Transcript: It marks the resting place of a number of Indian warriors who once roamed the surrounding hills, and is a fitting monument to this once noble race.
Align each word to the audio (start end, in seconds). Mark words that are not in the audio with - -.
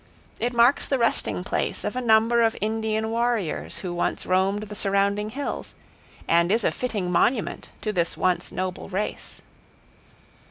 It 0.39 0.51
marks 0.51 0.87
the 0.87 0.97
resting 0.97 1.43
place 1.43 1.83
of 1.83 1.95
a 1.95 2.01
number 2.01 2.41
of 2.41 2.57
Indian 2.59 3.11
warriors 3.11 3.77
who 3.81 3.93
once 3.93 4.25
roamed 4.25 4.63
the 4.63 4.75
surrounding 4.75 5.29
hills, 5.29 5.75
and 6.27 6.51
is 6.51 6.63
a 6.63 6.71
fitting 6.71 7.11
monument 7.11 7.69
to 7.81 7.93
this 7.93 8.17
once 8.17 8.51
noble 8.51 8.89
race. 8.89 9.41